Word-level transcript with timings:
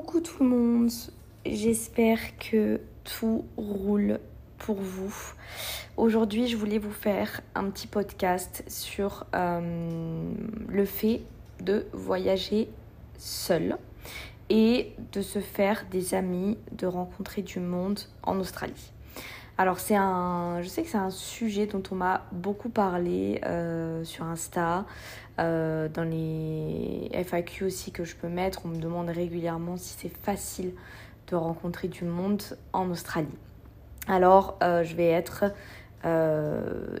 Coucou 0.00 0.20
tout 0.20 0.42
le 0.42 0.48
monde, 0.48 0.90
j'espère 1.44 2.38
que 2.38 2.80
tout 3.04 3.44
roule 3.58 4.18
pour 4.56 4.76
vous. 4.76 5.14
Aujourd'hui, 5.98 6.48
je 6.48 6.56
voulais 6.56 6.78
vous 6.78 6.90
faire 6.90 7.42
un 7.54 7.68
petit 7.68 7.86
podcast 7.86 8.64
sur 8.66 9.26
euh, 9.34 10.32
le 10.68 10.84
fait 10.86 11.20
de 11.60 11.84
voyager 11.92 12.70
seul 13.18 13.76
et 14.48 14.94
de 15.12 15.20
se 15.20 15.38
faire 15.38 15.84
des 15.90 16.14
amis, 16.14 16.56
de 16.72 16.86
rencontrer 16.86 17.42
du 17.42 17.60
monde 17.60 18.00
en 18.22 18.40
Australie. 18.40 18.92
Alors 19.60 19.78
c'est 19.78 19.94
un, 19.94 20.62
je 20.62 20.68
sais 20.68 20.82
que 20.82 20.88
c'est 20.88 20.96
un 20.96 21.10
sujet 21.10 21.66
dont 21.66 21.82
on 21.90 21.94
m'a 21.94 22.24
beaucoup 22.32 22.70
parlé 22.70 23.42
euh, 23.44 24.02
sur 24.04 24.24
Insta, 24.24 24.86
euh, 25.38 25.86
dans 25.86 26.04
les 26.04 27.10
FAQ 27.12 27.66
aussi 27.66 27.92
que 27.92 28.04
je 28.04 28.16
peux 28.16 28.30
mettre. 28.30 28.62
On 28.64 28.68
me 28.68 28.80
demande 28.80 29.10
régulièrement 29.10 29.76
si 29.76 29.94
c'est 29.98 30.16
facile 30.22 30.72
de 31.28 31.36
rencontrer 31.36 31.88
du 31.88 32.04
monde 32.04 32.42
en 32.72 32.88
Australie. 32.88 33.36
Alors 34.08 34.56
euh, 34.62 34.82
je 34.82 34.96
vais 34.96 35.08
être 35.08 35.44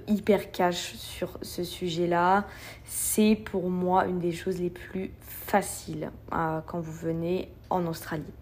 hyper 0.06 0.52
cash 0.52 0.96
sur 0.96 1.38
ce 1.40 1.64
sujet-là. 1.64 2.44
C'est 2.84 3.36
pour 3.36 3.70
moi 3.70 4.04
une 4.04 4.18
des 4.18 4.32
choses 4.32 4.60
les 4.60 4.68
plus 4.68 5.12
faciles 5.22 6.10
quand 6.30 6.78
vous 6.78 6.92
venez 6.92 7.50
en 7.70 7.86
Australie. 7.86 8.34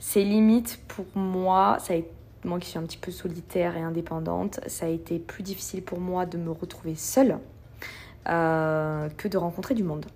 C'est 0.00 0.24
limite 0.24 0.80
pour 0.88 1.06
moi, 1.14 1.76
ça 1.78 1.92
a 1.92 1.96
été 1.98 2.10
moi 2.44 2.58
qui 2.58 2.68
suis 2.68 2.78
un 2.78 2.82
petit 2.82 2.98
peu 2.98 3.10
solitaire 3.10 3.76
et 3.76 3.82
indépendante, 3.82 4.60
ça 4.66 4.86
a 4.86 4.88
été 4.88 5.18
plus 5.18 5.42
difficile 5.42 5.82
pour 5.82 6.00
moi 6.00 6.26
de 6.26 6.38
me 6.38 6.50
retrouver 6.50 6.94
seule 6.94 7.38
euh, 8.28 9.08
que 9.16 9.28
de 9.28 9.38
rencontrer 9.38 9.74
du 9.74 9.82
monde. 9.82 10.06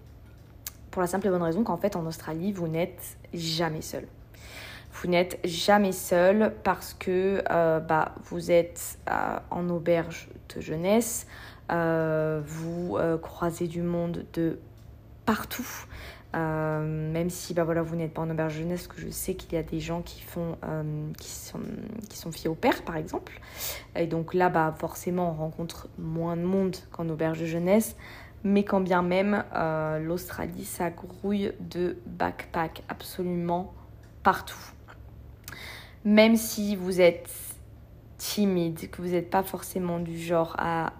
Pour 0.91 1.03
la 1.03 1.09
simple 1.09 1.27
et 1.27 1.31
bonne 1.31 1.43
raison 1.43 1.63
qu'en 1.63 1.77
fait 1.77 1.97
en 1.97 2.07
Australie, 2.07 2.53
vous 2.53 2.69
n'êtes 2.69 3.19
jamais 3.35 3.83
seul. 3.83 4.07
Vous 4.93 5.09
n'êtes 5.09 5.39
jamais 5.45 5.93
seul 5.93 6.55
parce 6.65 6.95
que 6.95 7.43
euh, 7.51 7.81
bah, 7.81 8.15
vous 8.25 8.51
êtes 8.51 8.99
euh, 9.11 9.39
en 9.51 9.69
auberge 9.69 10.29
de 10.55 10.61
jeunesse, 10.61 11.27
vous 11.69 12.97
croisez 13.21 13.67
du 13.67 13.83
monde 13.83 14.25
de 14.33 14.59
partout. 15.27 15.87
Euh, 16.35 17.13
même 17.13 17.31
si 17.31 17.55
bah 17.55 17.65
voilà, 17.65 17.83
vous 17.83 17.97
n'êtes 17.97 18.13
pas 18.13 18.23
en 18.23 18.31
auberge 18.31 18.55
jeunesse, 18.55 18.89
que 18.89 19.01
je 19.01 19.09
sais 19.09 19.35
qu'il 19.35 19.55
y 19.55 19.57
a 19.57 19.63
des 19.63 19.81
gens 19.81 20.03
qui, 20.03 20.21
font, 20.21 20.57
euh, 20.65 21.11
qui, 21.19 21.31
sont, 21.31 21.61
qui 22.09 22.19
sont 22.19 22.33
filles 22.33 22.49
au 22.49 22.55
père, 22.55 22.83
par 22.83 22.97
exemple. 22.97 23.41
Et 23.95 24.07
donc 24.07 24.35
là, 24.35 24.49
bah, 24.49 24.75
forcément, 24.79 25.31
on 25.31 25.35
rencontre 25.35 25.89
moins 25.99 26.37
de 26.37 26.43
monde 26.43 26.77
qu'en 26.93 27.09
auberge 27.09 27.45
jeunesse. 27.45 27.97
Mais 28.45 28.65
quand 28.65 28.81
bien 28.81 29.03
même, 29.03 29.45
euh, 29.55 29.99
l'Australie, 29.99 30.65
ça 30.65 30.91
grouille 30.91 31.53
de 31.59 31.97
backpack 32.07 32.83
absolument 32.89 33.73
partout. 34.23 34.73
Même 36.05 36.37
si 36.37 36.77
vous 36.77 37.01
êtes 37.01 37.31
timide, 38.19 38.91
que 38.91 39.03
vous 39.03 39.09
n'êtes 39.09 39.31
pas 39.31 39.43
forcément 39.43 39.99
du 39.99 40.19
genre 40.19 40.55
à, 40.59 40.93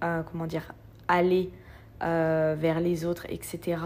à 0.00 0.22
comment 0.22 0.46
dire, 0.46 0.72
aller 1.08 1.50
euh, 2.02 2.56
vers 2.58 2.80
les 2.80 3.04
autres, 3.04 3.26
etc., 3.28 3.76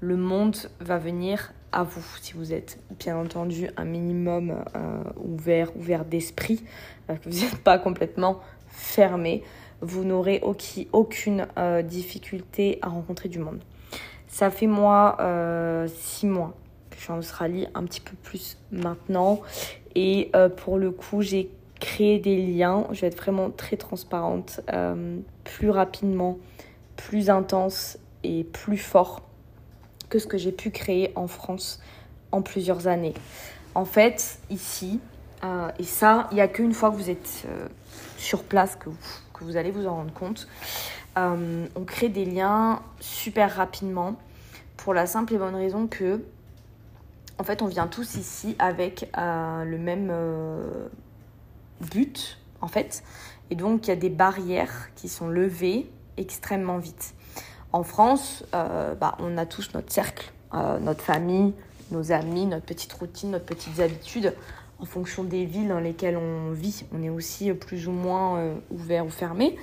le 0.00 0.16
monde 0.16 0.56
va 0.80 0.98
venir 0.98 1.52
à 1.70 1.84
vous 1.84 2.02
si 2.20 2.32
vous 2.32 2.52
êtes 2.52 2.80
bien 2.98 3.16
entendu 3.16 3.68
un 3.76 3.84
minimum 3.84 4.64
euh, 4.74 5.02
ouvert, 5.22 5.76
ouvert 5.76 6.04
d'esprit, 6.04 6.64
euh, 7.08 7.14
que 7.14 7.28
vous 7.28 7.40
n'êtes 7.40 7.58
pas 7.58 7.78
complètement 7.78 8.40
fermé, 8.66 9.44
vous 9.80 10.04
n'aurez 10.04 10.40
aucune 10.92 11.46
difficulté 11.84 12.78
à 12.80 12.88
rencontrer 12.88 13.28
du 13.28 13.38
monde. 13.38 13.60
Ça 14.26 14.50
fait 14.50 14.66
moi 14.66 15.18
six 15.86 16.26
mois 16.26 16.54
que 16.90 16.96
je 16.96 17.02
suis 17.02 17.12
en 17.12 17.18
Australie, 17.18 17.66
un 17.74 17.84
petit 17.84 18.00
peu 18.00 18.16
plus 18.22 18.56
maintenant, 18.72 19.42
et 19.94 20.32
pour 20.56 20.78
le 20.78 20.90
coup 20.90 21.20
j'ai 21.20 21.50
créé 21.80 22.18
des 22.18 22.36
liens, 22.46 22.86
je 22.92 23.02
vais 23.02 23.08
être 23.08 23.16
vraiment 23.18 23.50
très 23.50 23.76
transparente, 23.76 24.60
plus 25.44 25.70
rapidement 25.70 26.38
plus 26.96 27.30
intense 27.30 27.98
et 28.22 28.44
plus 28.44 28.78
fort 28.78 29.22
que 30.08 30.18
ce 30.18 30.26
que 30.26 30.38
j'ai 30.38 30.52
pu 30.52 30.70
créer 30.70 31.12
en 31.16 31.26
France 31.26 31.80
en 32.32 32.42
plusieurs 32.42 32.86
années. 32.86 33.14
En 33.74 33.84
fait, 33.84 34.38
ici, 34.50 35.00
euh, 35.42 35.70
et 35.78 35.84
ça, 35.84 36.28
il 36.30 36.34
n'y 36.36 36.40
a 36.40 36.48
qu'une 36.48 36.72
fois 36.72 36.90
que 36.90 36.96
vous 36.96 37.10
êtes 37.10 37.44
euh, 37.46 37.68
sur 38.16 38.44
place 38.44 38.76
que 38.76 38.88
vous, 38.88 38.96
que 39.32 39.44
vous 39.44 39.56
allez 39.56 39.70
vous 39.70 39.86
en 39.86 39.96
rendre 39.96 40.12
compte, 40.12 40.48
euh, 41.18 41.66
on 41.76 41.84
crée 41.84 42.08
des 42.08 42.24
liens 42.24 42.80
super 43.00 43.54
rapidement 43.54 44.16
pour 44.76 44.94
la 44.94 45.06
simple 45.06 45.34
et 45.34 45.38
bonne 45.38 45.54
raison 45.54 45.86
que, 45.86 46.22
en 47.38 47.44
fait, 47.44 47.62
on 47.62 47.66
vient 47.66 47.86
tous 47.86 48.14
ici 48.14 48.56
avec 48.58 49.10
le 49.16 49.76
même 49.76 50.12
but, 51.80 52.38
en 52.60 52.68
fait. 52.68 53.02
Et 53.50 53.56
donc, 53.56 53.86
il 53.86 53.90
y 53.90 53.92
a 53.92 53.96
des 53.96 54.10
barrières 54.10 54.90
qui 54.94 55.08
sont 55.08 55.28
levées 55.28 55.90
extrêmement 56.16 56.78
vite. 56.78 57.14
En 57.74 57.82
France, 57.82 58.44
euh, 58.54 58.94
bah, 58.94 59.16
on 59.18 59.36
a 59.36 59.46
tous 59.46 59.74
notre 59.74 59.92
cercle, 59.92 60.30
euh, 60.54 60.78
notre 60.78 61.02
famille, 61.02 61.52
nos 61.90 62.12
amis, 62.12 62.46
notre 62.46 62.64
petite 62.64 62.92
routine, 62.92 63.32
notre 63.32 63.46
petites 63.46 63.80
habitudes. 63.80 64.32
En 64.78 64.84
fonction 64.84 65.24
des 65.24 65.44
villes 65.44 65.66
dans 65.66 65.80
lesquelles 65.80 66.16
on 66.16 66.52
vit, 66.52 66.84
on 66.96 67.02
est 67.02 67.08
aussi 67.08 67.52
plus 67.52 67.88
ou 67.88 67.90
moins 67.90 68.38
euh, 68.38 68.54
ouvert 68.70 69.04
ou 69.04 69.10
fermé. 69.10 69.58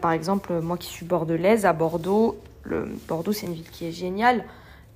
par 0.00 0.12
exemple, 0.12 0.60
moi 0.60 0.76
qui 0.76 0.86
suis 0.86 1.04
bordelaise, 1.04 1.66
à 1.66 1.72
Bordeaux, 1.72 2.38
Bordeaux 3.08 3.32
c'est 3.32 3.46
une 3.46 3.54
ville 3.54 3.68
qui 3.68 3.86
est 3.86 3.92
géniale, 3.92 4.44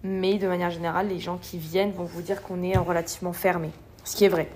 mais 0.05 0.39
de 0.39 0.47
manière 0.47 0.71
générale, 0.71 1.09
les 1.09 1.19
gens 1.19 1.39
qui 1.43 1.59
viennent 1.59 1.91
vont 1.91 2.05
vous 2.05 2.23
dire 2.23 2.41
qu'on 2.41 2.63
est 2.63 2.79
relativement 2.79 3.33
fermé, 3.33 3.71
ce 4.05 4.15
qui 4.15 4.27
est 4.27 4.29
vrai. 4.29 4.49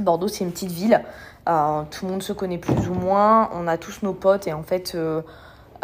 Bordeaux, 0.00 0.28
c'est 0.28 0.44
une 0.44 0.52
petite 0.52 0.70
ville, 0.70 1.02
tout 1.46 2.06
le 2.06 2.12
monde 2.12 2.22
se 2.22 2.32
connaît 2.32 2.58
plus 2.58 2.88
ou 2.88 2.94
moins, 2.94 3.50
on 3.54 3.66
a 3.66 3.76
tous 3.76 4.02
nos 4.02 4.12
potes 4.12 4.46
et 4.46 4.52
en 4.52 4.62
fait, 4.62 4.96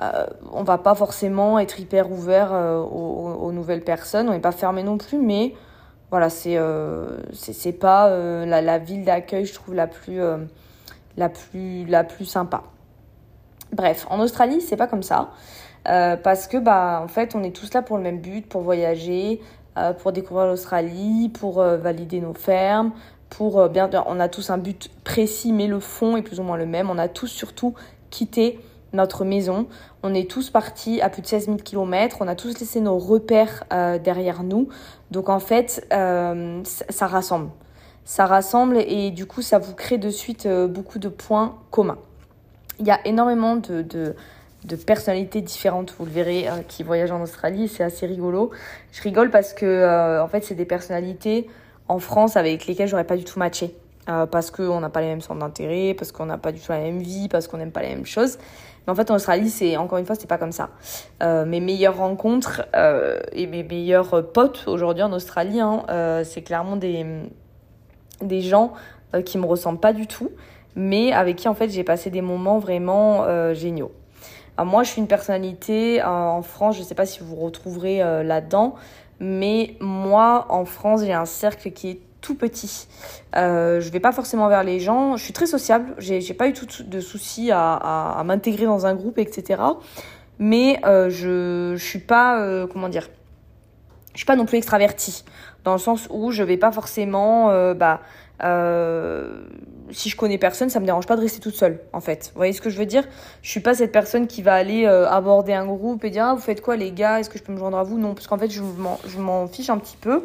euh, 0.02 0.26
on 0.52 0.62
va 0.62 0.78
pas 0.78 0.94
forcément 0.94 1.58
être 1.58 1.78
hyper 1.78 2.10
ouvert 2.10 2.52
euh, 2.52 2.78
aux, 2.78 3.52
nouvelles 3.52 3.82
personnes, 3.82 4.28
on 4.28 4.32
n'est 4.32 4.40
pas 4.40 4.52
fermé 4.52 4.82
non 4.82 4.96
plus, 4.96 5.18
mais 5.18 5.54
voilà, 6.10 6.30
c'est 6.30 6.56
euh, 6.56 7.18
c'est 7.32 7.72
pas 7.72 8.08
la, 8.46 8.78
ville 8.78 9.04
d'accueil, 9.04 9.44
je 9.44 9.54
trouve, 9.54 9.74
la 9.74 9.86
plus, 9.86 10.20
la, 11.16 11.28
plus, 11.28 11.84
la 11.86 12.04
plus 12.04 12.24
sympa. 12.24 12.62
Bref, 13.72 14.06
en 14.10 14.20
Australie, 14.20 14.60
c'est 14.60 14.76
pas 14.76 14.86
comme 14.86 15.02
ça. 15.02 15.30
parce 15.84 16.46
que, 16.46 16.56
bah, 16.56 17.00
en 17.04 17.08
fait, 17.08 17.34
on 17.34 17.42
est 17.42 17.54
tous 17.54 17.72
là 17.74 17.82
pour 17.82 17.96
le 17.96 18.02
même 18.02 18.20
but, 18.20 18.48
pour 18.48 18.62
voyager, 18.62 19.40
pour 19.98 20.12
découvrir 20.12 20.46
l'Australie, 20.46 21.28
pour 21.28 21.62
valider 21.62 22.20
nos 22.20 22.34
fermes, 22.34 22.92
pour 23.28 23.68
bien, 23.68 23.88
on 24.06 24.18
a 24.18 24.28
tous 24.28 24.50
un 24.50 24.58
but 24.58 24.90
précis, 25.04 25.52
mais 25.52 25.66
le 25.66 25.78
fond 25.80 26.16
est 26.16 26.22
plus 26.22 26.40
ou 26.40 26.42
moins 26.42 26.56
le 26.56 26.66
même. 26.66 26.90
On 26.90 26.98
a 26.98 27.08
tous 27.08 27.28
surtout 27.28 27.74
quitté 28.10 28.58
notre 28.92 29.24
maison. 29.24 29.66
On 30.02 30.14
est 30.14 30.30
tous 30.30 30.50
partis 30.50 31.00
à 31.00 31.08
plus 31.08 31.22
de 31.22 31.26
16 31.26 31.46
000 31.46 31.56
km. 31.58 32.18
On 32.20 32.28
a 32.28 32.34
tous 32.34 32.58
laissé 32.58 32.80
nos 32.80 32.98
repères 32.98 33.64
euh, 33.72 33.98
derrière 33.98 34.42
nous. 34.42 34.68
Donc 35.10 35.28
en 35.28 35.40
fait, 35.40 35.86
euh, 35.92 36.60
ça 36.64 37.06
rassemble. 37.06 37.50
Ça 38.04 38.26
rassemble 38.26 38.78
et 38.78 39.10
du 39.10 39.26
coup, 39.26 39.42
ça 39.42 39.58
vous 39.58 39.74
crée 39.74 39.98
de 39.98 40.10
suite 40.10 40.46
euh, 40.46 40.66
beaucoup 40.66 40.98
de 40.98 41.08
points 41.08 41.58
communs. 41.70 41.98
Il 42.78 42.86
y 42.86 42.90
a 42.90 42.98
énormément 43.06 43.56
de, 43.56 43.82
de, 43.82 44.76
personnalités 44.86 45.42
différentes, 45.42 45.94
vous 45.98 46.06
le 46.06 46.10
verrez, 46.10 46.48
qui 46.66 46.82
voyagent 46.82 47.10
en 47.10 47.20
Australie. 47.20 47.68
C'est 47.68 47.84
assez 47.84 48.06
rigolo. 48.06 48.50
Je 48.90 49.02
rigole 49.02 49.30
parce 49.30 49.52
que 49.52 50.18
en 50.18 50.28
fait, 50.28 50.42
c'est 50.42 50.54
des 50.54 50.64
personnalités 50.64 51.46
en 51.88 51.98
France 51.98 52.38
avec 52.38 52.66
lesquelles 52.66 52.88
j'aurais 52.88 53.04
pas 53.04 53.18
du 53.18 53.24
tout 53.24 53.38
matché. 53.38 53.76
Parce 54.30 54.50
qu'on 54.50 54.80
n'a 54.80 54.88
pas 54.88 55.00
les 55.00 55.06
mêmes 55.06 55.20
centres 55.20 55.40
d'intérêt, 55.40 55.94
parce 55.94 56.12
qu'on 56.12 56.26
n'a 56.26 56.38
pas 56.38 56.52
du 56.52 56.60
tout 56.60 56.72
la 56.72 56.78
même 56.80 57.00
vie, 57.00 57.28
parce 57.28 57.48
qu'on 57.48 57.58
n'aime 57.58 57.72
pas 57.72 57.82
les 57.82 57.90
mêmes 57.90 58.06
choses. 58.06 58.38
Mais 58.86 58.92
en 58.92 58.94
fait, 58.94 59.10
en 59.10 59.16
Australie, 59.16 59.50
c'est 59.50 59.76
encore 59.76 59.98
une 59.98 60.06
fois, 60.06 60.14
c'est 60.14 60.28
pas 60.28 60.38
comme 60.38 60.52
ça. 60.52 60.70
Euh, 61.22 61.44
mes 61.44 61.60
meilleures 61.60 61.96
rencontres 61.96 62.62
euh, 62.74 63.20
et 63.32 63.46
mes 63.46 63.62
meilleurs 63.62 64.32
potes 64.32 64.64
aujourd'hui 64.66 65.02
en 65.02 65.12
Australie, 65.12 65.60
hein, 65.60 65.82
euh, 65.90 66.24
c'est 66.24 66.42
clairement 66.42 66.76
des, 66.76 67.06
des 68.22 68.40
gens 68.40 68.72
qui 69.24 69.38
me 69.38 69.44
ressemblent 69.44 69.80
pas 69.80 69.92
du 69.92 70.06
tout, 70.06 70.30
mais 70.76 71.12
avec 71.12 71.34
qui 71.34 71.48
en 71.48 71.54
fait 71.54 71.68
j'ai 71.68 71.82
passé 71.82 72.10
des 72.10 72.20
moments 72.20 72.60
vraiment 72.60 73.26
géniaux. 73.54 73.90
Moi, 74.56 74.84
je 74.84 74.90
suis 74.90 75.00
une 75.00 75.08
personnalité 75.08 76.00
en 76.04 76.42
France, 76.42 76.76
je 76.76 76.82
sais 76.82 76.94
pas 76.94 77.06
si 77.06 77.18
vous 77.20 77.34
retrouverez 77.34 77.98
là-dedans, 78.22 78.76
mais 79.18 79.74
moi, 79.80 80.46
en 80.48 80.64
France, 80.64 81.02
j'ai 81.04 81.12
un 81.12 81.24
cercle 81.24 81.72
qui 81.72 81.90
est 81.90 82.00
tout 82.20 82.34
petit. 82.34 82.86
Euh, 83.36 83.80
je 83.80 83.90
vais 83.90 84.00
pas 84.00 84.12
forcément 84.12 84.48
vers 84.48 84.64
les 84.64 84.80
gens. 84.80 85.16
Je 85.16 85.24
suis 85.24 85.32
très 85.32 85.46
sociable. 85.46 85.94
J'ai, 85.98 86.20
j'ai 86.20 86.34
pas 86.34 86.48
eu 86.48 86.52
tout 86.52 86.66
de 86.82 87.00
soucis 87.00 87.50
à, 87.52 88.22
m'intégrer 88.24 88.66
dans 88.66 88.86
un 88.86 88.94
groupe, 88.94 89.18
etc. 89.18 89.62
Mais 90.38 90.80
euh, 90.84 91.10
je, 91.10 91.74
je 91.76 91.84
suis 91.84 91.98
pas, 91.98 92.40
euh, 92.40 92.66
comment 92.66 92.88
dire, 92.88 93.08
je 94.14 94.18
suis 94.18 94.26
pas 94.26 94.36
non 94.36 94.46
plus 94.46 94.58
extravertie. 94.58 95.24
Dans 95.64 95.72
le 95.72 95.78
sens 95.78 96.08
où 96.10 96.30
je 96.30 96.42
vais 96.42 96.56
pas 96.56 96.72
forcément 96.72 97.50
euh, 97.50 97.74
bah, 97.74 98.00
Euh, 98.42 99.42
si 99.90 100.08
je 100.08 100.16
connais 100.16 100.38
personne, 100.38 100.70
ça 100.70 100.80
me 100.80 100.86
dérange 100.86 101.06
pas 101.06 101.16
de 101.16 101.20
rester 101.20 101.40
toute 101.40 101.54
seule, 101.54 101.80
en 101.92 102.00
fait. 102.00 102.30
Vous 102.32 102.38
voyez 102.38 102.52
ce 102.52 102.60
que 102.60 102.70
je 102.70 102.78
veux 102.78 102.86
dire? 102.86 103.04
Je 103.42 103.50
suis 103.50 103.60
pas 103.60 103.74
cette 103.74 103.92
personne 103.92 104.26
qui 104.26 104.40
va 104.40 104.54
aller 104.54 104.86
euh, 104.86 105.08
aborder 105.08 105.52
un 105.52 105.66
groupe 105.66 106.04
et 106.04 106.10
dire 106.10 106.24
ah, 106.26 106.34
vous 106.34 106.40
faites 106.40 106.62
quoi 106.62 106.76
les 106.76 106.92
gars? 106.92 107.20
Est-ce 107.20 107.28
que 107.28 107.38
je 107.38 107.42
peux 107.42 107.52
me 107.52 107.58
joindre 107.58 107.76
à 107.76 107.82
vous? 107.82 107.98
Non, 107.98 108.14
parce 108.14 108.26
qu'en 108.26 108.38
fait 108.38 108.50
je 108.50 108.62
m'en 109.18 109.46
fiche 109.48 109.68
un 109.68 109.78
petit 109.78 109.96
peu. 109.96 110.24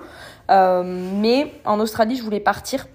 Euh, 0.52 0.84
mais 0.84 1.52
en 1.66 1.80
Australie, 1.80 2.16
je 2.16 2.24
voulais 2.24 2.40
partir 2.40 2.88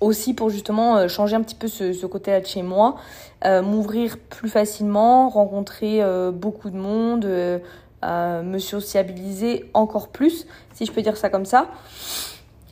aussi 0.00 0.34
pour 0.34 0.50
justement 0.50 1.06
changer 1.08 1.36
un 1.36 1.42
petit 1.42 1.54
peu 1.54 1.68
ce, 1.68 1.92
ce 1.92 2.06
côté-là 2.06 2.40
de 2.40 2.46
chez 2.46 2.62
moi, 2.62 2.96
m'ouvrir 3.44 4.18
plus 4.18 4.48
facilement, 4.48 5.28
rencontrer 5.28 6.00
beaucoup 6.32 6.70
de 6.70 6.76
monde, 6.76 7.24
me 8.02 8.58
sociabiliser 8.58 9.70
encore 9.74 10.08
plus, 10.08 10.48
si 10.74 10.86
je 10.86 10.92
peux 10.92 11.02
dire 11.02 11.16
ça 11.16 11.28
comme 11.28 11.44
ça. 11.44 11.68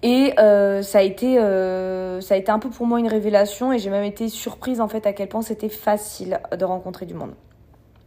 Et 0.02 0.32
euh, 0.38 0.82
ça 0.82 0.98
a 0.98 1.02
été 1.02 1.38
euh, 1.38 2.20
ça 2.20 2.34
a 2.34 2.36
été 2.38 2.50
un 2.50 2.58
peu 2.58 2.70
pour 2.70 2.86
moi 2.86 2.98
une 2.98 3.08
révélation 3.08 3.72
et 3.72 3.78
j'ai 3.78 3.90
même 3.90 4.04
été 4.04 4.28
surprise 4.28 4.80
en 4.80 4.88
fait 4.88 5.06
à 5.06 5.12
quel 5.12 5.28
point 5.28 5.42
c'était 5.42 5.68
facile 5.68 6.40
de 6.56 6.64
rencontrer 6.64 7.04
du 7.04 7.14
monde. 7.14 7.32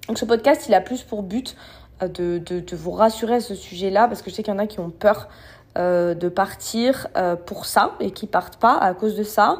Donc 0.07 0.17
ce 0.17 0.25
podcast 0.25 0.65
il 0.67 0.73
a 0.73 0.81
plus 0.81 1.03
pour 1.03 1.21
but 1.21 1.55
euh, 2.01 2.07
de, 2.07 2.75
vous 2.75 2.91
rassurer 2.91 3.35
à 3.35 3.39
ce 3.41 3.53
sujet-là 3.53 4.07
parce 4.07 4.23
que 4.23 4.31
je 4.31 4.35
sais 4.35 4.43
qu'il 4.43 4.53
y 4.53 4.57
en 4.57 4.59
a 4.59 4.67
qui 4.67 4.79
ont 4.79 4.89
peur 4.89 5.29
de 5.75 6.29
partir 6.29 7.07
pour 7.47 7.65
ça 7.65 7.95
et 7.99 8.11
qui 8.11 8.27
partent 8.27 8.57
pas 8.57 8.77
à 8.77 8.93
cause 8.93 9.15
de 9.15 9.23
ça 9.23 9.59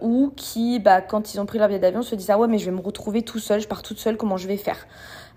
ou 0.00 0.32
qui 0.36 0.78
bah, 0.78 1.00
quand 1.00 1.34
ils 1.34 1.40
ont 1.40 1.46
pris 1.46 1.58
leur 1.58 1.66
billet 1.66 1.80
d'avion 1.80 2.02
se 2.02 2.14
disent 2.14 2.30
ah 2.30 2.38
ouais 2.38 2.46
mais 2.46 2.58
je 2.58 2.66
vais 2.66 2.70
me 2.70 2.80
retrouver 2.80 3.22
tout 3.22 3.40
seul 3.40 3.60
je 3.60 3.66
pars 3.66 3.82
toute 3.82 3.98
seule 3.98 4.16
comment 4.16 4.36
je 4.36 4.46
vais 4.46 4.56
faire? 4.56 4.86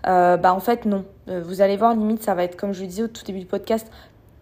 Bah 0.04 0.54
en 0.54 0.60
fait 0.60 0.84
non 0.84 1.04
vous 1.26 1.60
allez 1.60 1.76
voir 1.76 1.92
limite 1.92 2.22
ça 2.22 2.36
va 2.36 2.44
être 2.44 2.54
comme 2.54 2.72
je 2.72 2.82
le 2.82 2.86
disais 2.86 3.02
au 3.02 3.08
tout 3.08 3.24
début 3.24 3.40
du 3.40 3.46
podcast 3.46 3.90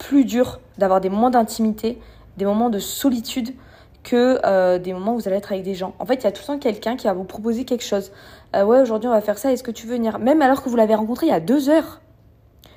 plus 0.02 0.24
dur 0.24 0.60
d'avoir 0.78 1.00
des 1.00 1.08
moments 1.08 1.30
d'intimité, 1.30 1.98
des 2.36 2.44
moments 2.44 2.70
de 2.70 2.80
solitude 2.80 3.54
que 4.02 4.40
euh, 4.44 4.80
des 4.80 4.92
moments 4.92 5.14
où 5.14 5.18
vous 5.18 5.28
allez 5.28 5.36
être 5.36 5.52
avec 5.52 5.64
des 5.64 5.76
gens. 5.76 5.94
En 6.00 6.06
fait, 6.06 6.14
il 6.14 6.24
y 6.24 6.26
a 6.26 6.32
tout 6.32 6.42
le 6.42 6.46
temps 6.46 6.58
quelqu'un 6.58 6.96
qui 6.96 7.06
va 7.06 7.12
vous 7.12 7.22
proposer 7.22 7.64
quelque 7.64 7.84
chose. 7.84 8.10
Euh, 8.56 8.64
ouais, 8.64 8.80
aujourd'hui 8.80 9.08
on 9.08 9.12
va 9.12 9.20
faire 9.20 9.38
ça, 9.38 9.52
est-ce 9.52 9.62
que 9.62 9.70
tu 9.70 9.86
veux 9.86 9.94
venir? 9.94 10.18
Même 10.18 10.42
alors 10.42 10.62
que 10.62 10.68
vous 10.68 10.74
l'avez 10.74 10.96
rencontré 10.96 11.26
il 11.26 11.30
y 11.30 11.32
a 11.32 11.40
deux 11.40 11.68
heures. 11.68 12.00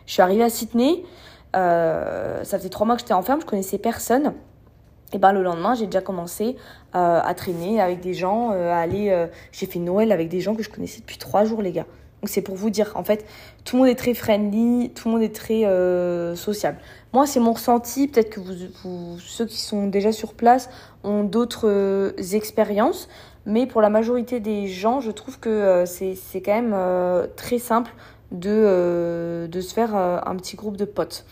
Je 0.05 0.13
suis 0.13 0.21
arrivée 0.21 0.43
à 0.43 0.51
Sydney, 0.51 1.03
euh, 1.55 2.43
ça 2.43 2.59
faisait 2.59 2.69
trois 2.69 2.85
mois 2.85 2.95
que 2.95 3.01
j'étais 3.01 3.13
enferme, 3.13 3.41
je 3.41 3.47
connaissais 3.47 3.79
personne. 3.79 4.33
Et 5.11 5.17
ben 5.17 5.31
le 5.31 5.41
lendemain, 5.41 5.73
j'ai 5.73 5.85
déjà 5.85 6.01
commencé 6.01 6.57
à 6.93 7.33
traîner 7.35 7.79
avec 7.79 8.01
des 8.01 8.13
gens, 8.13 8.51
à 8.51 8.77
aller. 8.77 9.27
j'ai 9.51 9.65
fait 9.65 9.79
Noël 9.79 10.11
avec 10.11 10.29
des 10.29 10.41
gens 10.41 10.55
que 10.55 10.63
je 10.63 10.69
connaissais 10.69 10.99
depuis 10.99 11.17
trois 11.17 11.45
jours, 11.45 11.61
les 11.61 11.71
gars. 11.71 11.85
C'est 12.27 12.41
pour 12.41 12.55
vous 12.55 12.69
dire, 12.69 12.91
en 12.95 13.03
fait, 13.03 13.25
tout 13.63 13.75
le 13.75 13.83
monde 13.83 13.91
est 13.91 13.95
très 13.95 14.13
friendly, 14.13 14.91
tout 14.93 15.07
le 15.07 15.13
monde 15.13 15.23
est 15.23 15.35
très 15.35 15.63
sociable. 16.35 16.77
Moi, 17.15 17.25
c'est 17.25 17.39
mon 17.39 17.53
ressenti. 17.53 18.09
Peut-être 18.09 18.29
que 18.29 18.41
vous, 18.41 19.17
ceux 19.19 19.45
qui 19.45 19.61
sont 19.61 19.87
déjà 19.87 20.11
sur 20.11 20.33
place 20.33 20.69
ont 21.05 21.23
d'autres 21.23 21.69
euh, 21.69 22.11
expériences. 22.33 23.07
Mais 23.45 23.67
pour 23.67 23.81
la 23.81 23.89
majorité 23.89 24.41
des 24.41 24.67
gens, 24.67 24.99
je 24.99 25.11
trouve 25.11 25.39
que 25.39 25.47
euh, 25.47 25.85
c'est 25.85 26.41
quand 26.41 26.53
même 26.53 26.73
euh, 26.75 27.25
très 27.37 27.57
simple 27.57 27.93
de 28.31 29.47
se 29.53 29.73
faire 29.73 29.95
un 29.95 30.35
petit 30.35 30.57
groupe 30.57 30.75
de 30.75 30.83
potes. 30.83 31.25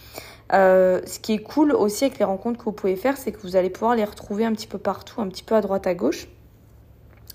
ce 0.51 1.19
qui 1.19 1.33
est 1.33 1.43
cool 1.43 1.73
aussi 1.73 2.05
avec 2.05 2.17
les 2.17 2.23
rencontres 2.23 2.59
que 2.59 2.63
vous 2.63 2.71
pouvez 2.71 2.95
faire, 2.95 3.17
c'est 3.17 3.33
que 3.33 3.41
vous 3.41 3.57
allez 3.57 3.69
pouvoir 3.69 3.95
les 3.95 4.05
retrouver 4.05 4.45
un 4.45 4.53
petit 4.53 4.67
peu 4.67 4.77
partout, 4.77 5.19
un 5.19 5.27
petit 5.27 5.43
peu 5.43 5.55
à 5.55 5.59
droite 5.59 5.85
à 5.85 5.95
gauche. 5.95 6.29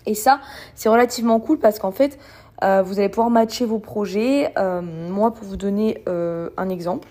Et 0.08 0.14
ça, 0.14 0.40
c'est 0.75 0.88
relativement 0.88 1.38
cool 1.38 1.58
parce 1.58 1.78
qu'en 1.78 1.93
fait, 1.93 2.19
vous 2.60 2.99
allez 2.99 3.08
pouvoir 3.08 3.31
matcher 3.31 3.64
vos 3.64 3.78
projets. 3.78 4.52
moi, 4.82 5.32
pour 5.32 5.44
vous 5.44 5.56
donner 5.56 6.02
un 6.06 6.69
exemple, 6.69 7.08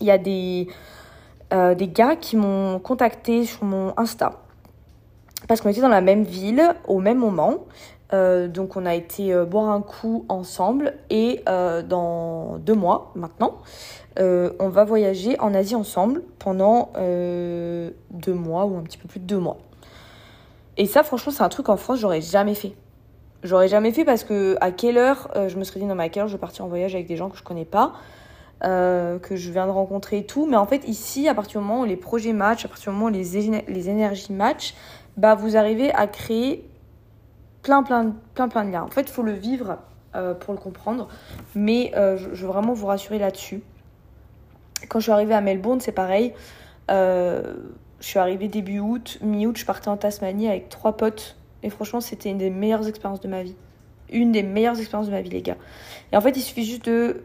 il 0.00 0.06
y 0.06 0.10
a 0.10 0.18
des, 0.18 0.68
euh, 1.52 1.74
des 1.74 1.88
gars 1.88 2.16
qui 2.16 2.36
m'ont 2.36 2.78
contacté 2.78 3.44
sur 3.44 3.64
mon 3.64 3.92
Insta 3.96 4.40
parce 5.46 5.60
qu'on 5.60 5.68
était 5.68 5.82
dans 5.82 5.88
la 5.88 6.00
même 6.00 6.24
ville 6.24 6.62
au 6.88 7.00
même 7.00 7.18
moment. 7.18 7.66
Euh, 8.12 8.48
donc 8.48 8.76
on 8.76 8.86
a 8.86 8.94
été 8.94 9.32
euh, 9.32 9.44
boire 9.44 9.70
un 9.70 9.80
coup 9.80 10.24
ensemble 10.28 10.94
et 11.10 11.42
dans 11.46 12.58
deux 12.58 12.74
mois 12.74 13.12
maintenant, 13.14 13.58
on 14.18 14.68
va 14.68 14.84
voyager 14.84 15.38
en 15.40 15.54
Asie 15.54 15.74
ensemble 15.74 16.22
pendant 16.38 16.92
deux 16.96 18.34
mois 18.34 18.64
ou 18.64 18.76
un 18.76 18.82
petit 18.82 18.98
peu 18.98 19.08
plus 19.08 19.20
de 19.20 19.26
deux 19.26 19.38
mois. 19.38 19.58
Et 20.76 20.86
ça 20.86 21.02
franchement 21.02 21.32
c'est 21.32 21.42
un 21.42 21.48
truc 21.48 21.68
en 21.68 21.76
France 21.76 22.00
j'aurais 22.00 22.20
jamais 22.20 22.54
fait. 22.54 22.74
J'aurais 23.42 23.68
jamais 23.68 23.92
fait 23.92 24.04
parce 24.04 24.24
que 24.24 24.56
à 24.60 24.70
quelle 24.70 24.96
heure 24.96 25.30
je 25.48 25.56
me 25.56 25.64
serais 25.64 25.80
dit 25.80 25.86
non 25.86 25.94
mais 25.94 26.10
à 26.18 26.26
je 26.26 26.32
vais 26.32 26.38
partir 26.38 26.64
en 26.64 26.68
voyage 26.68 26.94
avec 26.94 27.06
des 27.06 27.16
gens 27.16 27.28
que 27.28 27.36
je 27.36 27.42
connais 27.42 27.66
pas 27.66 27.92
euh, 28.62 29.18
que 29.18 29.36
je 29.36 29.50
viens 29.50 29.66
de 29.66 29.72
rencontrer 29.72 30.18
et 30.18 30.24
tout. 30.24 30.46
Mais 30.46 30.56
en 30.56 30.64
fait, 30.64 30.88
ici, 30.88 31.28
à 31.28 31.34
partir 31.34 31.60
du 31.60 31.66
moment 31.66 31.82
où 31.82 31.84
les 31.84 31.96
projets 31.96 32.32
match, 32.32 32.64
à 32.64 32.68
partir 32.68 32.92
du 32.92 32.98
moment 32.98 33.10
où 33.10 33.12
les, 33.12 33.88
énergies 33.90 34.32
match, 34.32 34.74
bah, 35.18 35.34
vous 35.34 35.58
arrivez 35.58 35.92
à 35.92 36.06
créer 36.06 36.66
plein, 37.62 37.82
plein, 37.82 38.14
plein, 38.34 38.48
plein 38.48 38.64
de 38.64 38.70
liens. 38.70 38.84
En 38.84 38.88
fait, 38.88 39.02
il 39.02 39.10
faut 39.10 39.22
le 39.22 39.32
vivre 39.32 39.78
euh, 40.14 40.32
pour 40.32 40.54
le 40.54 40.60
comprendre. 40.60 41.08
Mais 41.54 41.92
euh, 41.94 42.16
je, 42.16 42.28
veux 42.28 42.46
vraiment 42.46 42.72
vous 42.72 42.86
rassurer 42.86 43.18
là-dessus. 43.18 43.62
Quand 44.88 44.98
je 44.98 45.04
suis 45.04 45.12
arrivée 45.12 45.34
à 45.34 45.42
Melbourne, 45.42 45.80
c'est 45.80 45.92
pareil. 45.92 46.32
Je 48.04 48.10
suis 48.10 48.18
arrivée 48.18 48.48
début 48.48 48.80
août. 48.80 49.18
Mi-août, 49.22 49.56
je 49.56 49.64
partais 49.64 49.88
en 49.88 49.96
Tasmanie 49.96 50.46
avec 50.46 50.68
trois 50.68 50.94
potes. 50.94 51.38
Et 51.62 51.70
franchement, 51.70 52.02
c'était 52.02 52.28
une 52.28 52.36
des 52.36 52.50
meilleures 52.50 52.86
expériences 52.86 53.22
de 53.22 53.28
ma 53.28 53.42
vie. 53.42 53.56
Une 54.12 54.30
des 54.30 54.42
meilleures 54.42 54.78
expériences 54.78 55.06
de 55.06 55.12
ma 55.12 55.22
vie, 55.22 55.30
les 55.30 55.40
gars. 55.40 55.56
Et 56.12 56.16
en 56.18 56.20
fait, 56.20 56.36
il 56.36 56.42
suffit 56.42 56.66
juste 56.66 56.84
de 56.84 57.22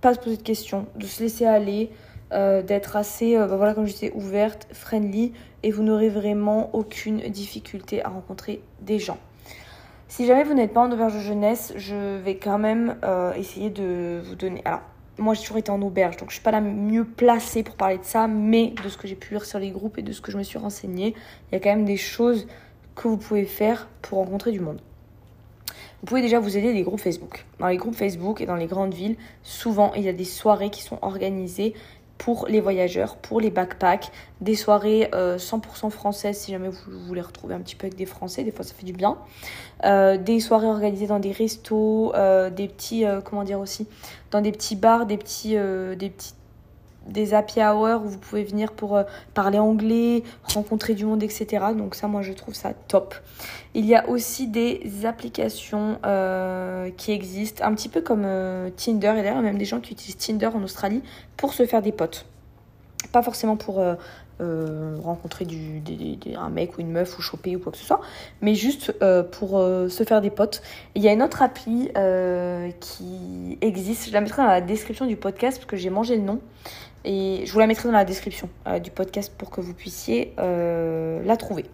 pas 0.00 0.14
se 0.14 0.18
poser 0.18 0.38
de 0.38 0.42
questions, 0.42 0.86
de 0.96 1.04
se 1.04 1.22
laisser 1.22 1.44
aller, 1.44 1.90
euh, 2.32 2.62
d'être 2.62 2.96
assez, 2.96 3.36
euh, 3.36 3.46
bah 3.46 3.56
voilà, 3.56 3.74
comme 3.74 3.84
je 3.84 3.92
disais, 3.92 4.10
ouverte, 4.14 4.68
friendly, 4.72 5.34
et 5.62 5.70
vous 5.70 5.82
n'aurez 5.82 6.08
vraiment 6.08 6.74
aucune 6.74 7.18
difficulté 7.28 8.02
à 8.02 8.08
rencontrer 8.08 8.62
des 8.80 8.98
gens. 8.98 9.18
Si 10.08 10.24
jamais 10.24 10.44
vous 10.44 10.54
n'êtes 10.54 10.72
pas 10.72 10.80
en 10.80 10.90
auberge 10.90 11.12
de 11.12 11.20
jeunesse, 11.20 11.74
je 11.76 12.16
vais 12.16 12.36
quand 12.36 12.58
même 12.58 12.96
euh, 13.04 13.34
essayer 13.34 13.68
de 13.68 14.22
vous 14.24 14.34
donner. 14.34 14.62
Alors, 14.64 14.80
moi 15.20 15.34
j'ai 15.34 15.42
toujours 15.42 15.58
été 15.58 15.70
en 15.70 15.80
auberge, 15.82 16.16
donc 16.16 16.30
je 16.30 16.34
suis 16.34 16.42
pas 16.42 16.50
la 16.50 16.60
mieux 16.60 17.04
placée 17.04 17.62
pour 17.62 17.76
parler 17.76 17.98
de 17.98 18.04
ça, 18.04 18.26
mais 18.26 18.74
de 18.82 18.88
ce 18.88 18.96
que 18.96 19.06
j'ai 19.06 19.14
pu 19.14 19.34
lire 19.34 19.44
sur 19.44 19.58
les 19.58 19.70
groupes 19.70 19.98
et 19.98 20.02
de 20.02 20.12
ce 20.12 20.20
que 20.20 20.32
je 20.32 20.38
me 20.38 20.42
suis 20.42 20.58
renseignée, 20.58 21.14
il 21.50 21.54
y 21.54 21.56
a 21.56 21.60
quand 21.60 21.70
même 21.70 21.84
des 21.84 21.96
choses 21.96 22.46
que 22.96 23.08
vous 23.08 23.16
pouvez 23.16 23.44
faire 23.44 23.88
pour 24.02 24.18
rencontrer 24.18 24.52
du 24.52 24.60
monde. 24.60 24.80
Vous 26.00 26.06
pouvez 26.06 26.22
déjà 26.22 26.40
vous 26.40 26.56
aider 26.56 26.72
des 26.72 26.82
groupes 26.82 27.00
Facebook. 27.00 27.44
Dans 27.58 27.68
les 27.68 27.76
groupes 27.76 27.94
Facebook 27.94 28.40
et 28.40 28.46
dans 28.46 28.56
les 28.56 28.66
grandes 28.66 28.94
villes, 28.94 29.16
souvent 29.42 29.92
il 29.94 30.02
y 30.02 30.08
a 30.08 30.14
des 30.14 30.24
soirées 30.24 30.70
qui 30.70 30.82
sont 30.82 30.98
organisées 31.02 31.74
pour 32.20 32.46
les 32.48 32.60
voyageurs, 32.60 33.16
pour 33.16 33.40
les 33.40 33.50
backpacks, 33.50 34.12
des 34.42 34.54
soirées 34.54 35.08
100% 35.10 35.86
euh, 35.86 35.90
françaises 35.90 36.36
si 36.36 36.52
jamais 36.52 36.68
vous 36.68 37.06
voulez 37.06 37.22
retrouver 37.22 37.54
un 37.54 37.60
petit 37.60 37.74
peu 37.74 37.86
avec 37.86 37.96
des 37.96 38.04
Français, 38.04 38.44
des 38.44 38.50
fois 38.50 38.62
ça 38.62 38.74
fait 38.74 38.84
du 38.84 38.92
bien. 38.92 39.16
Euh, 39.84 40.18
des 40.18 40.38
soirées 40.38 40.66
organisées 40.66 41.06
dans 41.06 41.18
des 41.18 41.32
restos, 41.32 42.14
euh, 42.14 42.50
des 42.50 42.68
petits, 42.68 43.06
comment 43.24 43.42
dire 43.42 43.58
aussi, 43.58 43.88
dans 44.32 44.42
des 44.42 44.52
petits 44.52 44.76
bars, 44.76 45.06
des 45.06 45.16
petits, 45.16 45.54
des 45.54 46.10
petits 46.10 46.34
des 47.06 47.34
happy 47.34 47.60
hours 47.60 48.02
où 48.04 48.08
vous 48.08 48.18
pouvez 48.18 48.44
venir 48.44 48.72
pour 48.72 48.96
euh, 48.96 49.04
parler 49.34 49.58
anglais, 49.58 50.22
rencontrer 50.44 50.94
du 50.94 51.04
monde, 51.04 51.22
etc. 51.22 51.66
Donc 51.76 51.94
ça, 51.94 52.06
moi, 52.06 52.22
je 52.22 52.32
trouve 52.32 52.54
ça 52.54 52.72
top. 52.88 53.14
Il 53.74 53.86
y 53.86 53.94
a 53.94 54.08
aussi 54.08 54.48
des 54.48 54.82
applications 55.04 55.98
euh, 56.04 56.90
qui 56.96 57.12
existent, 57.12 57.64
un 57.64 57.74
petit 57.74 57.88
peu 57.88 58.00
comme 58.00 58.24
euh, 58.24 58.70
Tinder. 58.76 59.14
Et 59.18 59.22
d'ailleurs, 59.22 59.42
même 59.42 59.58
des 59.58 59.64
gens 59.64 59.80
qui 59.80 59.92
utilisent 59.92 60.18
Tinder 60.18 60.46
en 60.54 60.62
Australie 60.62 61.02
pour 61.36 61.54
se 61.54 61.66
faire 61.66 61.82
des 61.82 61.92
potes. 61.92 62.26
Pas 63.12 63.22
forcément 63.22 63.56
pour 63.56 63.82
rencontrer 64.38 65.46
un 66.36 66.48
mec 66.50 66.76
ou 66.76 66.80
une 66.80 66.92
meuf 66.92 67.18
ou 67.18 67.22
choper 67.22 67.56
ou 67.56 67.58
quoi 67.58 67.72
que 67.72 67.78
ce 67.78 67.84
soit, 67.84 68.00
mais 68.40 68.54
juste 68.54 68.92
pour 69.32 69.58
se 69.58 70.04
faire 70.04 70.20
des 70.20 70.30
potes. 70.30 70.62
Il 70.94 71.02
y 71.02 71.08
a 71.08 71.12
une 71.12 71.22
autre 71.22 71.42
appli 71.42 71.90
qui 72.78 73.58
existe, 73.62 74.08
je 74.08 74.12
la 74.12 74.20
mettrai 74.20 74.42
dans 74.42 74.48
la 74.48 74.60
description 74.60 75.06
du 75.06 75.16
podcast 75.16 75.58
parce 75.58 75.66
que 75.66 75.76
j'ai 75.76 75.90
mangé 75.90 76.14
le 76.14 76.22
nom. 76.22 76.40
Et 77.04 77.42
je 77.46 77.52
vous 77.52 77.58
la 77.58 77.66
mettrai 77.66 77.88
dans 77.88 77.94
la 77.94 78.04
description 78.04 78.48
euh, 78.66 78.78
du 78.78 78.90
podcast 78.90 79.32
pour 79.36 79.50
que 79.50 79.60
vous 79.60 79.74
puissiez 79.74 80.34
euh, 80.38 81.22
la 81.24 81.36
trouver. 81.36 81.64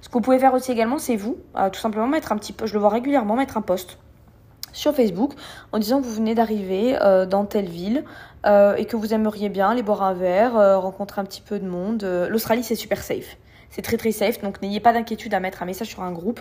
Ce 0.00 0.08
que 0.08 0.14
vous 0.14 0.20
pouvez 0.20 0.38
faire 0.38 0.54
aussi 0.54 0.72
également, 0.72 0.98
c'est 0.98 1.16
vous, 1.16 1.38
euh, 1.56 1.70
tout 1.70 1.80
simplement 1.80 2.06
mettre 2.06 2.32
un 2.32 2.36
petit 2.36 2.52
peu, 2.52 2.66
je 2.66 2.74
le 2.74 2.80
vois 2.80 2.90
régulièrement, 2.90 3.36
mettre 3.36 3.56
un 3.56 3.62
post 3.62 3.98
sur 4.72 4.94
Facebook 4.94 5.34
en 5.72 5.78
disant 5.78 6.00
que 6.00 6.06
vous 6.06 6.14
venez 6.14 6.34
d'arriver 6.34 6.98
dans 7.30 7.44
telle 7.44 7.68
ville 7.68 8.02
et 8.44 8.84
que 8.86 8.96
vous 8.96 9.14
aimeriez 9.14 9.48
bien 9.48 9.70
aller 9.70 9.84
boire 9.84 10.02
un 10.02 10.14
verre, 10.14 10.80
rencontrer 10.80 11.20
un 11.20 11.24
petit 11.24 11.42
peu 11.42 11.60
de 11.60 11.64
monde. 11.64 12.02
L'Australie, 12.28 12.64
c'est 12.64 12.74
super 12.74 13.00
safe. 13.00 13.36
C'est 13.70 13.82
très 13.82 13.96
très 13.96 14.10
safe, 14.10 14.42
donc 14.42 14.60
n'ayez 14.62 14.80
pas 14.80 14.92
d'inquiétude 14.92 15.32
à 15.32 15.38
mettre 15.38 15.62
un 15.62 15.66
message 15.66 15.86
sur 15.86 16.02
un 16.02 16.10
groupe. 16.10 16.40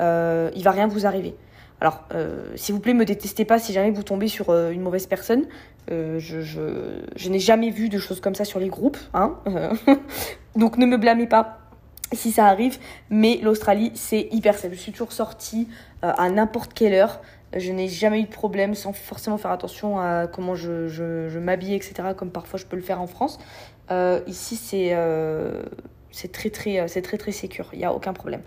il 0.00 0.62
va 0.62 0.70
rien 0.70 0.86
vous 0.86 1.04
arriver. 1.04 1.36
Alors, 1.84 2.02
euh, 2.14 2.46
s'il 2.56 2.74
vous 2.74 2.80
plaît, 2.80 2.94
me 2.94 3.04
détestez 3.04 3.44
pas 3.44 3.58
si 3.58 3.74
jamais 3.74 3.90
vous 3.90 4.02
tombez 4.02 4.26
sur 4.26 4.48
euh, 4.48 4.70
une 4.70 4.80
mauvaise 4.80 5.06
personne. 5.06 5.44
Euh, 5.90 6.18
je, 6.18 7.28
n'ai 7.28 7.38
jamais 7.38 7.68
vu 7.68 7.90
de 7.90 7.98
choses 7.98 8.22
comme 8.22 8.34
ça 8.34 8.46
sur 8.46 8.58
les 8.58 8.70
groupes. 8.70 8.96
Hein 9.12 9.36
Donc, 10.56 10.78
ne 10.78 10.86
me 10.86 10.96
blâmez 10.96 11.26
pas 11.26 11.58
si 12.14 12.32
ça 12.32 12.46
arrive. 12.46 12.78
Mais 13.10 13.38
l'Australie, 13.42 13.92
c'est 13.96 14.28
hyper 14.30 14.56
simple. 14.56 14.76
Je 14.76 14.80
suis 14.80 14.92
toujours 14.92 15.12
sortie 15.12 15.68
à 16.00 16.30
n'importe 16.30 16.72
quelle 16.72 16.94
heure. 16.94 17.20
Je 17.54 17.70
n'ai 17.70 17.88
jamais 17.88 18.20
eu 18.20 18.24
de 18.24 18.32
problème 18.32 18.74
sans 18.74 18.94
forcément 18.94 19.36
faire 19.36 19.50
attention 19.50 20.00
à 20.00 20.26
comment 20.26 20.54
je, 20.54 21.38
m'habille, 21.38 21.74
etc. 21.74 22.14
Comme 22.16 22.30
parfois 22.30 22.58
je 22.58 22.64
peux 22.64 22.76
le 22.76 22.82
faire 22.82 23.02
en 23.02 23.06
France. 23.06 23.38
ici, 24.26 24.56
c'est 24.56 26.32
très 26.32 26.48
très, 26.48 26.88
c'est 26.88 27.02
très 27.02 27.18
très 27.18 27.32
sécure, 27.32 27.68
il 27.74 27.80
n'y 27.80 27.84
a 27.84 27.92
aucun 27.92 28.14
problème. 28.14 28.40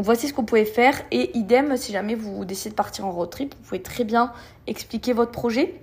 Donc 0.00 0.06
voici 0.06 0.28
ce 0.28 0.32
qu'on 0.32 0.46
pouvait 0.46 0.64
faire 0.64 0.98
et 1.10 1.36
idem 1.36 1.76
si 1.76 1.92
jamais 1.92 2.14
vous 2.14 2.46
décidez 2.46 2.70
de 2.70 2.74
partir 2.74 3.04
en 3.04 3.12
road 3.12 3.28
trip, 3.28 3.54
vous 3.54 3.68
pouvez 3.68 3.82
très 3.82 4.04
bien 4.04 4.32
expliquer 4.66 5.12
votre 5.12 5.30
projet. 5.30 5.74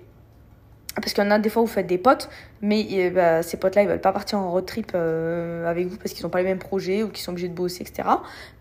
Parce 0.96 1.12
qu'il 1.12 1.22
y 1.22 1.26
en 1.28 1.30
a 1.30 1.38
des 1.38 1.48
fois 1.48 1.62
où 1.62 1.66
vous 1.66 1.72
faites 1.72 1.86
des 1.86 1.98
potes, 1.98 2.28
mais 2.60 3.10
bah, 3.10 3.44
ces 3.44 3.58
potes-là, 3.58 3.82
ils 3.82 3.88
veulent 3.88 4.00
pas 4.00 4.10
partir 4.10 4.40
en 4.40 4.50
road 4.50 4.66
trip 4.66 4.90
euh, 4.96 5.70
avec 5.70 5.86
vous 5.86 5.98
parce 5.98 6.14
qu'ils 6.14 6.24
n'ont 6.24 6.30
pas 6.30 6.38
les 6.38 6.48
mêmes 6.48 6.58
projets 6.58 7.04
ou 7.04 7.10
qu'ils 7.10 7.22
sont 7.22 7.30
obligés 7.30 7.46
de 7.46 7.54
bosser, 7.54 7.82
etc. 7.82 8.08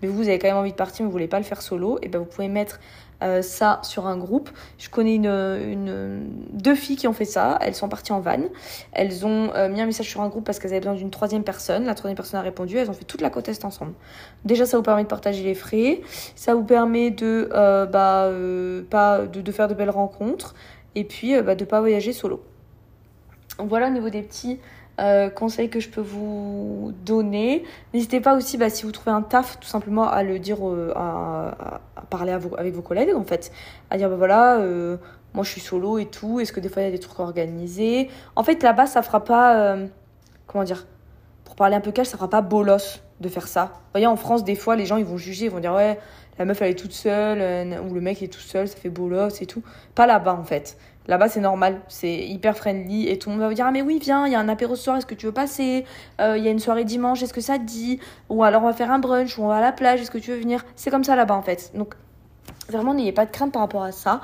Mais 0.03 0.07
vous, 0.07 0.17
vous 0.17 0.27
avez 0.29 0.37
quand 0.37 0.47
même 0.47 0.57
envie 0.57 0.73
de 0.73 0.77
partir, 0.77 1.01
mais 1.01 1.07
vous 1.07 1.11
voulez 1.11 1.27
pas 1.27 1.39
le 1.39 1.43
faire 1.43 1.63
solo, 1.63 1.97
et 2.03 2.07
ben 2.07 2.19
vous 2.19 2.25
pouvez 2.25 2.49
mettre 2.49 2.79
euh, 3.23 3.41
ça 3.41 3.79
sur 3.83 4.07
un 4.07 4.17
groupe. 4.17 4.49
Je 4.77 4.89
connais 4.89 5.15
une, 5.15 5.25
une, 5.25 6.29
deux 6.51 6.75
filles 6.75 6.95
qui 6.95 7.07
ont 7.07 7.13
fait 7.13 7.25
ça. 7.25 7.57
Elles 7.61 7.75
sont 7.75 7.89
parties 7.89 8.11
en 8.11 8.19
van. 8.19 8.43
Elles 8.91 9.25
ont 9.25 9.51
euh, 9.55 9.69
mis 9.69 9.81
un 9.81 9.85
message 9.85 10.07
sur 10.07 10.21
un 10.21 10.29
groupe 10.29 10.45
parce 10.45 10.59
qu'elles 10.59 10.71
avaient 10.71 10.81
besoin 10.81 10.95
d'une 10.95 11.09
troisième 11.09 11.43
personne. 11.43 11.85
La 11.85 11.95
troisième 11.95 12.15
personne 12.15 12.39
a 12.39 12.43
répondu. 12.43 12.77
Elles 12.77 12.89
ont 12.89 12.93
fait 12.93 13.05
toute 13.05 13.21
la 13.21 13.29
côte 13.29 13.49
est 13.49 13.65
ensemble. 13.65 13.93
Déjà, 14.45 14.65
ça 14.65 14.77
vous 14.77 14.83
permet 14.83 15.03
de 15.03 15.07
partager 15.07 15.43
les 15.43 15.55
frais. 15.55 16.01
Ça 16.35 16.53
vous 16.53 16.63
permet 16.63 17.09
de, 17.09 17.49
euh, 17.53 17.85
bah, 17.85 18.29
pas, 18.89 19.25
de, 19.25 19.41
de, 19.41 19.51
faire 19.51 19.67
de 19.67 19.73
belles 19.73 19.89
rencontres. 19.89 20.53
Et 20.95 21.03
puis, 21.03 21.41
bah, 21.41 21.55
de 21.55 21.65
pas 21.65 21.79
voyager 21.79 22.13
solo. 22.13 22.43
Voilà 23.59 23.87
au 23.87 23.91
niveau 23.91 24.09
des 24.09 24.21
petits 24.21 24.59
euh, 24.99 25.29
conseils 25.29 25.69
que 25.69 25.79
je 25.79 25.89
peux 25.89 26.01
vous 26.01 26.91
donner. 27.05 27.63
N'hésitez 27.93 28.19
pas 28.19 28.35
aussi, 28.35 28.57
bah, 28.57 28.69
si 28.69 28.83
vous 28.83 28.91
trouvez 28.91 29.11
un 29.11 29.21
taf, 29.21 29.59
tout 29.59 29.67
simplement 29.67 30.09
à 30.09 30.23
le 30.23 30.39
dire, 30.39 30.67
euh, 30.67 30.91
à, 30.95 31.81
parler 32.09 32.31
avec 32.31 32.73
vos 32.73 32.81
collègues 32.81 33.13
en 33.15 33.23
fait. 33.23 33.51
À 33.91 33.97
dire, 33.97 34.09
bah 34.09 34.15
voilà, 34.15 34.57
euh, 34.57 34.97
moi 35.33 35.43
je 35.43 35.51
suis 35.51 35.61
solo 35.61 35.99
et 35.99 36.05
tout, 36.05 36.39
est-ce 36.39 36.51
que 36.51 36.59
des 36.59 36.69
fois 36.69 36.81
il 36.81 36.85
y 36.85 36.87
a 36.87 36.91
des 36.91 36.99
trucs 36.99 37.19
organisés 37.19 38.09
En 38.35 38.43
fait, 38.43 38.63
là-bas, 38.63 38.87
ça 38.87 39.03
fera 39.03 39.23
pas. 39.23 39.77
comment 40.47 40.63
dire? 40.63 40.87
Pour 41.45 41.55
parler 41.55 41.75
un 41.75 41.81
peu 41.81 41.91
cash, 41.91 42.07
ça 42.07 42.17
fera 42.17 42.29
pas 42.29 42.41
bolos 42.41 43.01
de 43.21 43.29
faire 43.29 43.47
ça. 43.47 43.65
Vous 43.73 43.91
voyez, 43.93 44.07
en 44.07 44.15
France, 44.15 44.43
des 44.43 44.55
fois, 44.55 44.75
les 44.75 44.85
gens 44.85 44.97
ils 44.97 45.05
vont 45.05 45.17
juger, 45.17 45.45
ils 45.45 45.51
vont 45.51 45.59
dire, 45.59 45.73
ouais, 45.73 45.99
la 46.39 46.45
meuf 46.45 46.61
elle 46.61 46.71
est 46.71 46.75
toute 46.75 46.93
seule, 46.93 47.39
ou 47.87 47.93
le 47.93 48.01
mec 48.01 48.21
est 48.23 48.27
tout 48.27 48.39
seul, 48.39 48.67
ça 48.67 48.77
fait 48.77 48.89
bolos 48.89 49.41
et 49.41 49.45
tout. 49.45 49.61
Pas 49.93 50.07
là-bas 50.07 50.33
en 50.33 50.43
fait. 50.43 50.77
Là-bas, 51.07 51.29
c'est 51.29 51.39
normal, 51.39 51.79
c'est 51.87 52.27
hyper 52.27 52.57
friendly 52.57 53.07
et 53.07 53.17
tout 53.17 53.29
le 53.29 53.35
monde 53.35 53.41
va 53.41 53.47
vous 53.47 53.53
dire 53.53 53.65
Ah, 53.65 53.71
mais 53.71 53.81
oui, 53.81 53.97
viens, 54.01 54.25
il 54.25 54.33
y 54.33 54.35
a 54.35 54.39
un 54.39 54.49
apéro 54.49 54.75
ce 54.75 54.83
soir, 54.83 54.97
est-ce 54.97 55.05
que 55.05 55.15
tu 55.15 55.25
veux 55.25 55.31
passer? 55.31 55.85
Euh, 56.19 56.37
Il 56.37 56.43
y 56.43 56.47
a 56.47 56.51
une 56.51 56.59
soirée 56.59 56.83
dimanche, 56.83 57.23
est-ce 57.23 57.33
que 57.33 57.41
ça 57.41 57.57
te 57.57 57.63
dit? 57.63 57.99
Ou 58.29 58.43
alors 58.43 58.63
on 58.63 58.65
va 58.65 58.73
faire 58.73 58.91
un 58.91 58.99
brunch, 58.99 59.37
ou 59.37 59.43
on 59.43 59.47
va 59.47 59.57
à 59.57 59.61
la 59.61 59.71
plage, 59.71 60.01
est-ce 60.01 60.11
que 60.11 60.17
tu 60.17 60.31
veux 60.31 60.37
venir? 60.39 60.65
C'est 60.75 60.91
comme 60.91 61.05
ça 61.05 61.15
là-bas 61.15 61.35
en 61.35 61.41
fait. 61.41 61.71
Donc, 61.75 61.95
vraiment, 62.69 62.93
n'ayez 62.93 63.13
pas 63.13 63.25
de 63.25 63.31
crainte 63.31 63.53
par 63.53 63.61
rapport 63.61 63.83
à 63.83 63.93
ça. 63.93 64.21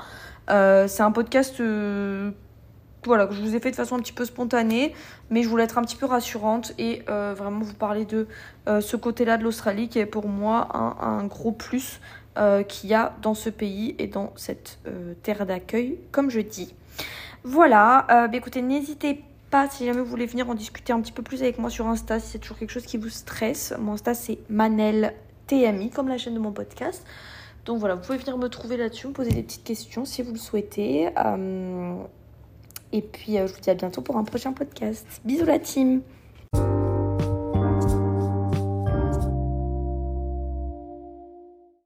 Euh, 0.50 0.86
c'est 0.86 1.02
un 1.02 1.10
podcast 1.10 1.58
euh, 1.60 2.32
voilà, 3.06 3.26
que 3.26 3.32
je 3.34 3.40
vous 3.40 3.56
ai 3.56 3.60
fait 3.60 3.70
de 3.70 3.76
façon 3.76 3.96
un 3.96 4.00
petit 4.00 4.12
peu 4.12 4.26
spontanée, 4.26 4.92
mais 5.30 5.42
je 5.42 5.48
voulais 5.48 5.64
être 5.64 5.78
un 5.78 5.82
petit 5.82 5.96
peu 5.96 6.04
rassurante 6.04 6.74
et 6.78 7.02
vraiment 7.06 7.60
vous 7.60 7.74
parler 7.74 8.06
de 8.06 8.26
ce 8.66 8.96
côté-là 8.96 9.36
de 9.36 9.44
l'Australie 9.44 9.88
qui 9.88 9.98
est 9.98 10.06
pour 10.06 10.26
moi 10.26 10.68
un, 10.72 10.96
un 11.06 11.24
gros 11.24 11.52
plus 11.52 12.00
euh, 12.36 12.62
qu'il 12.64 12.90
y 12.90 12.94
a 12.94 13.14
dans 13.22 13.34
ce 13.34 13.48
pays 13.48 13.94
et 13.98 14.08
dans 14.08 14.32
cette 14.34 14.78
euh, 14.88 15.14
terre 15.22 15.46
d'accueil, 15.46 15.98
comme 16.10 16.30
je 16.30 16.40
dis. 16.40 16.74
Voilà, 17.44 18.06
euh, 18.10 18.26
bah, 18.26 18.36
écoutez, 18.36 18.60
n'hésitez 18.60 19.22
pas 19.50 19.68
si 19.68 19.86
jamais 19.86 20.00
vous 20.00 20.06
voulez 20.06 20.26
venir 20.26 20.50
en 20.50 20.54
discuter 20.54 20.92
un 20.92 21.00
petit 21.00 21.12
peu 21.12 21.22
plus 21.22 21.42
avec 21.42 21.58
moi 21.58 21.70
sur 21.70 21.86
Insta, 21.86 22.18
si 22.18 22.32
c'est 22.32 22.38
toujours 22.40 22.58
quelque 22.58 22.72
chose 22.72 22.86
qui 22.86 22.96
vous 22.96 23.08
stresse. 23.08 23.72
Mon 23.78 23.92
Insta 23.92 24.14
c'est 24.14 24.38
Manel 24.48 25.14
TMI, 25.46 25.90
comme 25.90 26.08
la 26.08 26.18
chaîne 26.18 26.34
de 26.34 26.40
mon 26.40 26.50
podcast. 26.50 27.06
Donc 27.66 27.78
voilà, 27.78 27.94
vous 27.94 28.02
pouvez 28.02 28.18
venir 28.18 28.36
me 28.36 28.48
trouver 28.48 28.76
là-dessus, 28.76 29.06
me 29.06 29.12
poser 29.12 29.30
des 29.30 29.42
petites 29.42 29.64
questions 29.64 30.04
si 30.04 30.22
vous 30.22 30.32
le 30.32 30.38
souhaitez. 30.38 31.10
et 32.92 33.02
puis 33.02 33.36
je 33.36 33.42
vous 33.42 33.60
dis 33.60 33.70
à 33.70 33.74
bientôt 33.74 34.02
pour 34.02 34.16
un 34.16 34.24
prochain 34.24 34.52
podcast. 34.52 35.06
Bisous 35.24 35.46
la 35.46 35.60
team 35.60 36.02